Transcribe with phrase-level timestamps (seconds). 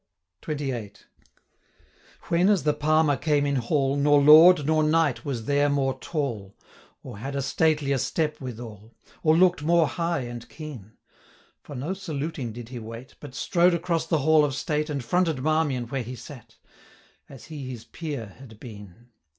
[0.43, 0.93] XXVIII.
[2.29, 6.55] When as the Palmer came in hall, Nor lord, nor knight, was there more tall,
[7.03, 10.93] Or had a statelier step withal, Or look'd more high and keen;
[11.61, 15.03] 475 For no saluting did he wait, But strode across the hall of state, And
[15.03, 16.57] fronted Marmion where he sate,
[17.29, 19.09] As he his peer had been.